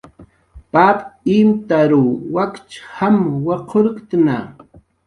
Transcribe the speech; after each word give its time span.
Pap 0.71 0.97
imtaruw 1.37 2.09
wakch 2.33 2.57
jam 2.95 3.17
waqurktna 3.45 4.37